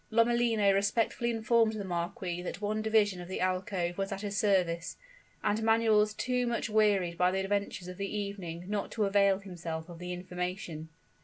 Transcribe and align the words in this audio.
Lomellino 0.09 0.73
respectfully 0.73 1.29
informed 1.29 1.73
the 1.73 1.83
marquis 1.85 2.41
that 2.41 2.59
one 2.59 2.81
division 2.81 3.21
of 3.21 3.27
the 3.27 3.39
alcove 3.39 3.99
was 3.99 4.11
at 4.11 4.21
his 4.21 4.35
service; 4.35 4.97
and 5.43 5.61
Manuel 5.61 5.99
was 5.99 6.15
too 6.15 6.47
much 6.47 6.71
wearied 6.71 7.19
by 7.19 7.29
the 7.29 7.41
adventures 7.41 7.87
of 7.87 7.97
the 7.97 8.11
evening 8.11 8.65
not 8.67 8.89
to 8.93 9.05
avail 9.05 9.37
himself 9.37 9.89
of 9.89 9.99
the 9.99 10.11
information. 10.11 10.89